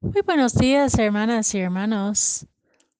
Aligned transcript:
Muy 0.00 0.22
buenos 0.24 0.54
días, 0.54 0.96
hermanas 0.96 1.52
y 1.56 1.58
hermanos. 1.58 2.46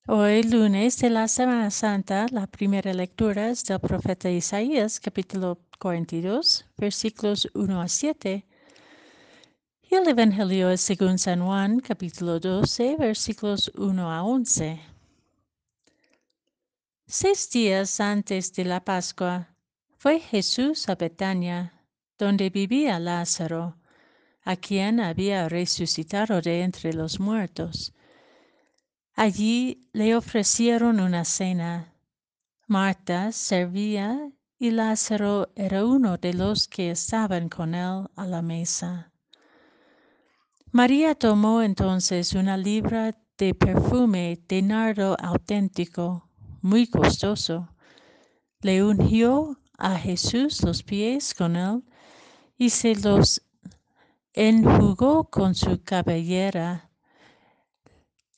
Hoy, 0.09 0.43
lunes 0.43 0.99
de 0.99 1.11
la 1.11 1.29
Semana 1.29 1.71
Santa, 1.71 2.27
la 2.33 2.49
primera 2.49 2.93
lectura 2.93 3.51
es 3.51 3.65
del 3.65 3.79
profeta 3.79 4.29
Isaías, 4.29 4.99
capítulo 4.99 5.61
42, 5.79 6.67
versículos 6.77 7.49
1 7.55 7.81
a 7.81 7.87
7. 7.87 8.45
Y 9.89 9.95
el 9.95 10.09
Evangelio 10.09 10.71
es 10.71 10.81
según 10.81 11.19
San 11.19 11.41
Juan, 11.47 11.79
capítulo 11.79 12.41
12, 12.41 12.97
versículos 12.97 13.71
1 13.77 14.11
a 14.11 14.25
11. 14.25 14.81
Seis 17.07 17.49
días 17.49 18.01
antes 18.01 18.53
de 18.55 18.65
la 18.65 18.85
Pascua, 18.85 19.55
fue 19.99 20.19
Jesús 20.19 20.89
a 20.89 20.97
Betania, 20.97 21.81
donde 22.19 22.51
vivía 22.51 22.99
Lázaro, 22.99 23.78
a 24.49 24.57
quien 24.57 24.99
había 24.99 25.47
resucitado 25.47 26.41
de 26.41 26.63
entre 26.63 26.95
los 26.95 27.21
muertos. 27.21 27.93
Allí 29.15 29.91
le 29.93 30.17
ofrecieron 30.17 31.01
una 31.01 31.27
cena. 31.27 31.93
Marta 32.67 33.31
servía 33.33 34.33
y 34.59 34.71
Lázaro 34.71 35.53
era 35.55 35.85
uno 35.85 36.17
de 36.17 36.33
los 36.33 36.67
que 36.67 36.91
estaban 36.91 37.51
con 37.51 37.75
él 37.75 38.07
a 38.17 38.25
la 38.25 38.41
mesa. 38.41 39.13
María 40.73 41.15
tomó 41.15 41.61
entonces 41.61 42.33
una 42.33 42.57
libra 42.57 43.15
de 43.37 43.53
perfume 43.53 44.41
de 44.49 44.63
nardo 44.63 45.15
auténtico, 45.21 46.27
muy 46.63 46.87
costoso. 46.87 47.69
Le 48.63 48.83
ungió 48.83 49.61
a 49.77 49.99
Jesús 49.99 50.63
los 50.63 50.83
pies 50.83 51.35
con 51.35 51.55
él 51.55 51.83
y 52.57 52.71
se 52.71 52.95
los 52.95 53.43
enjugó 54.33 55.25
con 55.25 55.55
su 55.55 55.83
cabellera 55.83 56.91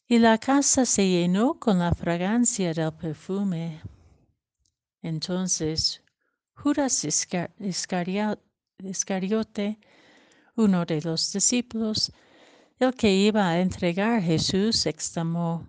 y 0.06 0.18
la 0.18 0.38
casa 0.38 0.84
se 0.84 1.08
llenó 1.08 1.58
con 1.58 1.78
la 1.78 1.94
fragancia 1.94 2.74
del 2.74 2.92
perfume. 2.92 3.80
Entonces 5.02 6.02
Judas 6.54 7.04
Iscariote, 7.04 8.38
uno 10.56 10.84
de 10.84 11.00
los 11.00 11.32
discípulos, 11.32 12.12
el 12.78 12.94
que 12.94 13.14
iba 13.14 13.48
a 13.48 13.60
entregar 13.60 14.22
Jesús, 14.22 14.84
exclamó, 14.86 15.68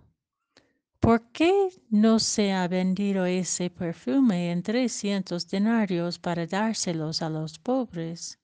¿por 0.99 1.31
qué 1.31 1.69
no 1.89 2.19
se 2.19 2.51
ha 2.51 2.67
vendido 2.67 3.25
ese 3.25 3.69
perfume 3.69 4.51
en 4.51 4.63
trescientos 4.63 5.47
denarios 5.47 6.19
para 6.19 6.45
dárselos 6.45 7.21
a 7.21 7.29
los 7.29 7.57
pobres? 7.59 8.40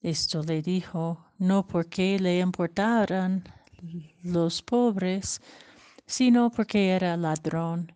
Esto 0.00 0.42
le 0.42 0.62
dijo, 0.62 1.32
no 1.38 1.66
porque 1.66 2.18
le 2.18 2.38
importaran 2.38 3.44
los 4.22 4.62
pobres, 4.62 5.40
sino 6.06 6.50
porque 6.50 6.90
era 6.90 7.16
ladrón, 7.16 7.92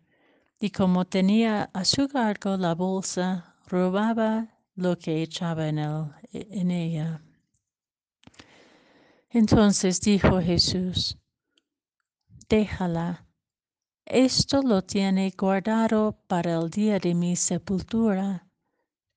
y 0.58 0.70
como 0.70 1.04
tenía 1.04 1.70
a 1.72 1.84
su 1.84 2.08
cargo 2.08 2.56
la 2.56 2.74
bolsa, 2.74 3.56
robaba 3.66 4.48
lo 4.74 4.98
que 4.98 5.22
echaba 5.22 5.68
en, 5.68 5.78
en 6.32 6.70
ella. 6.70 7.22
Entonces 9.30 10.00
dijo 10.00 10.40
Jesús, 10.40 11.16
déjala, 12.48 13.26
esto 14.04 14.60
lo 14.62 14.82
tiene 14.82 15.32
guardado 15.38 16.18
para 16.26 16.56
el 16.56 16.68
día 16.68 16.98
de 16.98 17.14
mi 17.14 17.34
sepultura, 17.34 18.46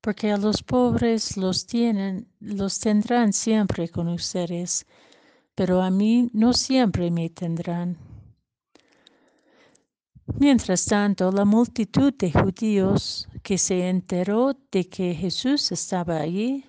porque 0.05 0.31
a 0.31 0.37
los 0.37 0.61
pobres 0.61 1.35
los 1.35 1.65
tienen, 1.65 2.27
los 2.39 2.79
tendrán 2.79 3.33
siempre 3.33 3.89
con 3.89 4.07
ustedes, 4.07 4.85
pero 5.55 5.81
a 5.81 5.89
mí 5.89 6.29
no 6.31 6.53
siempre 6.53 7.09
me 7.09 7.31
tendrán. 7.31 7.97
Mientras 10.39 10.85
tanto, 10.85 11.31
la 11.31 11.43
multitud 11.43 12.13
de 12.13 12.31
judíos 12.31 13.27
que 13.41 13.57
se 13.57 13.89
enteró 13.89 14.55
de 14.71 14.87
que 14.87 15.15
Jesús 15.15 15.71
estaba 15.71 16.17
allí, 16.17 16.65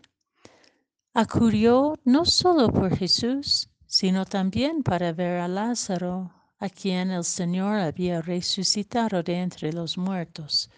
acudió 1.12 1.94
no 2.06 2.24
solo 2.24 2.72
por 2.72 2.96
Jesús, 2.96 3.68
sino 3.86 4.24
también 4.24 4.82
para 4.82 5.12
ver 5.12 5.40
a 5.40 5.48
Lázaro, 5.48 6.32
a 6.58 6.70
quien 6.70 7.10
el 7.10 7.24
Señor 7.24 7.80
había 7.80 8.22
resucitado 8.22 9.22
de 9.22 9.34
entre 9.34 9.74
los 9.74 9.98
muertos. 9.98 10.70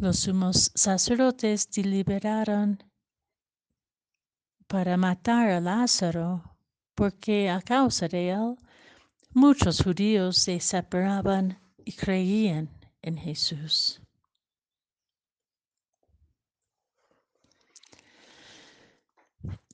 Los 0.00 0.20
sumos 0.20 0.70
sacerdotes 0.76 1.68
deliberaron 1.68 2.80
para 4.68 4.96
matar 4.96 5.50
a 5.50 5.60
Lázaro, 5.60 6.56
porque 6.94 7.50
a 7.50 7.60
causa 7.60 8.06
de 8.06 8.30
él 8.30 8.56
muchos 9.34 9.82
judíos 9.82 10.38
se 10.38 10.60
separaban 10.60 11.58
y 11.84 11.92
creían 11.94 12.70
en 13.02 13.16
Jesús. 13.16 14.00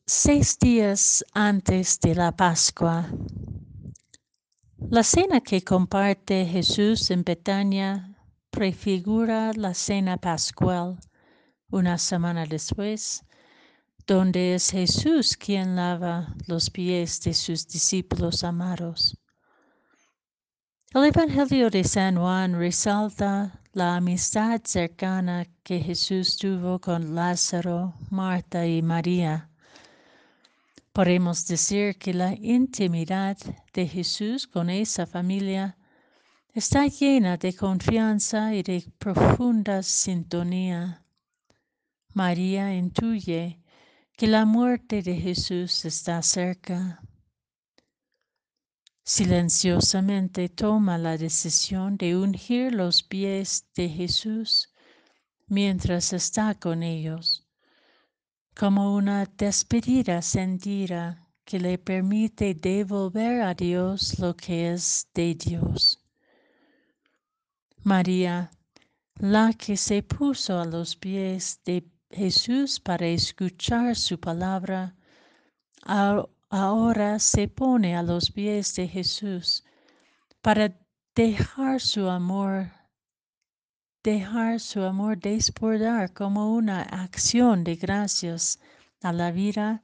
Seis 0.07 0.59
días 0.59 1.23
antes 1.35 2.01
de 2.01 2.15
la 2.15 2.33
Pascua, 2.33 3.07
la 4.89 5.03
cena 5.03 5.43
que 5.43 5.63
comparte 5.63 6.47
Jesús 6.47 7.11
en 7.11 7.25
Betania 7.25 8.14
prefigura 8.55 9.53
la 9.55 9.75
cena 9.75 10.17
pascual 10.17 10.97
una 11.71 11.99
semana 11.99 12.47
después 12.47 13.25
donde 14.07 14.55
es 14.55 14.71
Jesús 14.71 15.37
quien 15.37 15.75
lava 15.75 16.33
los 16.47 16.71
pies 16.71 17.21
de 17.23 17.35
sus 17.35 17.67
discípulos 17.67 18.45
amados. 18.45 19.19
El 20.93 21.07
Evangelio 21.07 21.69
de 21.69 21.83
San 21.83 22.17
Juan 22.17 22.55
resalta 22.57 23.61
la 23.73 23.97
amistad 23.97 24.61
cercana 24.63 25.47
que 25.65 25.81
Jesús 25.81 26.37
tuvo 26.37 26.79
con 26.79 27.17
Lázaro, 27.17 27.95
Marta 28.11 28.65
y 28.65 28.83
María. 28.83 29.51
Podemos 30.93 31.45
decir 31.49 31.99
que 31.99 32.15
la 32.15 32.35
intimidad 32.35 33.37
de 33.73 33.89
Jesús 33.89 34.47
con 34.47 34.71
esa 34.71 35.07
familia 35.07 35.77
está 36.55 36.87
llena 36.87 37.37
de 37.37 37.53
confianza 37.53 38.55
y 38.55 38.63
de 38.63 38.87
profunda 38.97 39.83
sintonía. 39.83 41.05
María 42.13 42.73
intuye 42.73 43.61
que 44.17 44.29
la 44.29 44.45
muerte 44.45 45.03
de 45.03 45.17
Jesús 45.17 45.85
está 45.85 46.23
cerca. 46.23 47.03
Silenciosamente 49.03 50.49
toma 50.49 50.97
la 50.97 51.19
decisión 51.19 51.97
de 51.97 52.17
ungir 52.17 52.73
los 52.73 53.03
pies 53.03 53.67
de 53.75 53.89
Jesús 53.89 54.73
mientras 55.49 56.13
está 56.13 56.55
con 56.55 56.85
ellos, 56.85 57.49
como 58.55 58.95
una 58.95 59.27
despedida 59.27 60.23
sentida 60.23 61.29
que 61.45 61.59
le 61.59 61.79
permite 61.79 62.55
devolver 62.55 63.43
a 63.43 63.55
Dios 63.55 64.21
lo 64.21 64.37
que 64.37 64.73
es 64.73 65.09
de 65.15 65.35
Dios. 65.35 66.04
María, 67.85 68.51
la 69.21 69.53
que 69.53 69.77
se 69.77 70.03
puso 70.03 70.59
a 70.59 70.65
los 70.65 70.97
pies 70.97 71.61
de 71.67 71.85
Jesús 72.11 72.81
para 72.81 73.07
escuchar 73.07 73.95
su 73.95 74.19
palabra, 74.19 74.97
ahora 76.49 77.19
se 77.19 77.47
pone 77.47 77.95
a 77.95 78.03
los 78.03 78.31
pies 78.31 78.75
de 78.77 78.89
Jesús 78.89 79.65
para 80.41 80.75
dejar 81.15 81.79
su 81.79 82.09
amor, 82.09 82.71
dejar 84.03 84.61
su 84.61 84.83
amor 84.83 85.19
desbordar 85.19 86.15
como 86.15 86.55
una 86.55 86.81
acción 86.85 87.65
de 87.65 87.77
gracias 87.77 88.59
a 89.03 89.13
la 89.13 89.31
vida 89.31 89.83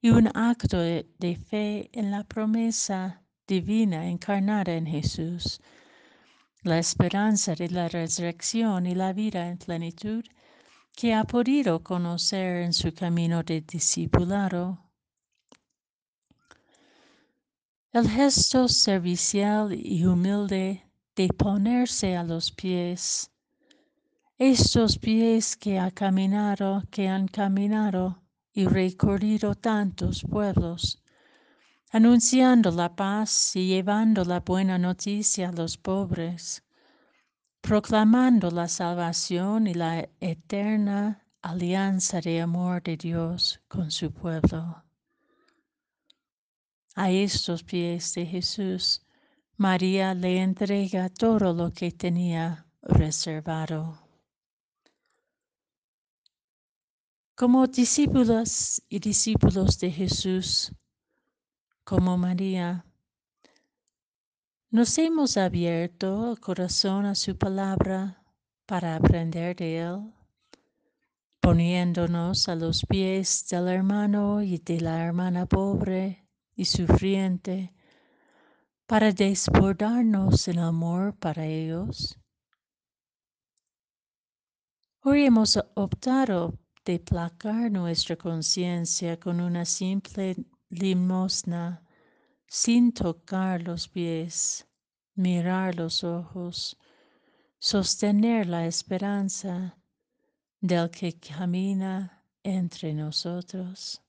y 0.00 0.08
un 0.08 0.30
acto 0.34 0.78
de, 0.78 1.06
de 1.18 1.36
fe 1.36 1.90
en 1.92 2.10
la 2.10 2.24
promesa 2.24 3.22
divina 3.46 4.08
encarnada 4.08 4.72
en 4.72 4.86
Jesús. 4.86 5.60
La 6.64 6.78
esperanza 6.78 7.54
de 7.54 7.68
la 7.68 7.88
resurrección 7.88 8.86
y 8.86 8.94
la 8.94 9.12
vida 9.12 9.48
en 9.50 9.58
plenitud 9.58 10.24
que 10.96 11.12
ha 11.12 11.24
podido 11.24 11.82
conocer 11.82 12.62
en 12.62 12.72
su 12.72 12.94
camino 12.94 13.42
de 13.42 13.60
discipulado. 13.60 14.78
El 17.92 18.08
gesto 18.08 18.66
servicial 18.68 19.74
y 19.74 20.06
humilde 20.06 20.82
de 21.14 21.28
ponerse 21.28 22.16
a 22.16 22.24
los 22.24 22.50
pies, 22.50 23.30
estos 24.38 24.96
pies 24.96 25.58
que 25.58 25.78
ha 25.78 25.90
caminado, 25.90 26.82
que 26.90 27.08
han 27.08 27.28
caminado 27.28 28.22
y 28.54 28.64
recorrido 28.64 29.54
tantos 29.54 30.22
pueblos, 30.22 31.03
anunciando 31.94 32.72
la 32.72 32.88
paz 32.96 33.54
y 33.54 33.68
llevando 33.68 34.24
la 34.24 34.40
buena 34.40 34.78
noticia 34.78 35.50
a 35.50 35.52
los 35.52 35.76
pobres 35.76 36.64
proclamando 37.60 38.50
la 38.50 38.66
salvación 38.68 39.68
y 39.68 39.74
la 39.74 40.06
eterna 40.20 41.24
alianza 41.40 42.20
de 42.20 42.42
amor 42.42 42.82
de 42.82 42.96
Dios 42.96 43.60
con 43.68 43.92
su 43.92 44.12
pueblo. 44.12 44.84
A 46.96 47.10
estos 47.10 47.62
pies 47.62 48.12
de 48.14 48.26
Jesús, 48.26 49.00
María 49.56 50.14
le 50.14 50.42
entrega 50.42 51.08
todo 51.08 51.54
lo 51.54 51.72
que 51.72 51.92
tenía 51.92 52.66
reservado. 52.82 53.98
Como 57.36 57.66
discípulas 57.68 58.82
y 58.88 58.98
discípulos 58.98 59.78
de 59.78 59.90
Jesús, 59.90 60.72
como 61.84 62.16
María, 62.16 62.86
nos 64.70 64.96
hemos 64.96 65.36
abierto 65.36 66.32
el 66.32 66.40
corazón 66.40 67.04
a 67.04 67.14
su 67.14 67.36
palabra 67.36 68.24
para 68.66 68.96
aprender 68.96 69.54
de 69.54 69.78
él, 69.80 70.12
poniéndonos 71.40 72.48
a 72.48 72.54
los 72.54 72.84
pies 72.86 73.46
del 73.50 73.68
hermano 73.68 74.42
y 74.42 74.56
de 74.58 74.80
la 74.80 75.04
hermana 75.04 75.44
pobre 75.44 76.26
y 76.56 76.64
sufriente, 76.64 77.74
para 78.86 79.12
desbordarnos 79.12 80.48
en 80.48 80.58
amor 80.60 81.14
para 81.16 81.44
ellos. 81.44 82.18
Hoy 85.02 85.26
hemos 85.26 85.58
optado 85.74 86.58
de 86.84 86.98
placar 86.98 87.70
nuestra 87.70 88.16
conciencia 88.16 89.20
con 89.20 89.40
una 89.40 89.66
simple 89.66 90.34
limosna 90.78 91.82
sin 92.46 92.92
tocar 92.92 93.62
los 93.62 93.88
pies, 93.88 94.66
mirar 95.16 95.74
los 95.74 96.04
ojos, 96.04 96.76
sostener 97.58 98.46
la 98.46 98.66
esperanza 98.66 99.76
del 100.60 100.90
que 100.90 101.18
camina 101.18 102.22
entre 102.42 102.94
nosotros. 102.94 104.00